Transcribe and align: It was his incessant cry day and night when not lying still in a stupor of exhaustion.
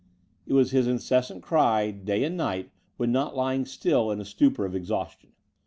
It 0.47 0.53
was 0.53 0.71
his 0.71 0.87
incessant 0.87 1.43
cry 1.43 1.91
day 1.91 2.23
and 2.23 2.35
night 2.35 2.71
when 2.97 3.11
not 3.11 3.37
lying 3.37 3.65
still 3.65 4.09
in 4.09 4.19
a 4.19 4.25
stupor 4.25 4.65
of 4.65 4.73
exhaustion. 4.73 5.33